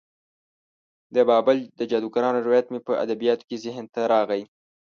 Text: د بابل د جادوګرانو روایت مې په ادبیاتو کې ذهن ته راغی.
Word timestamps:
د 1.15 1.17
بابل 1.29 1.57
د 1.79 1.81
جادوګرانو 1.91 2.45
روایت 2.45 2.67
مې 2.69 2.79
په 2.87 2.93
ادبیاتو 3.03 3.47
کې 3.49 3.61
ذهن 3.65 3.85
ته 3.93 4.01
راغی. 4.13 4.43